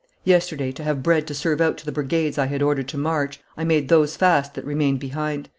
Yesterday, 0.23 0.71
to 0.71 0.83
have 0.83 1.03
bread 1.03 1.27
to 1.27 1.35
serve 1.35 1.61
out 1.61 1.77
to 1.77 1.85
the 1.85 1.91
brigades 1.91 2.39
I 2.39 2.47
had 2.47 2.63
ordered 2.63 2.87
to 2.87 2.97
march, 2.97 3.39
I 3.55 3.63
made 3.63 3.87
those 3.87 4.15
fast 4.17 4.55
that 4.55 4.65
remained 4.65 4.99
behind. 4.99 5.47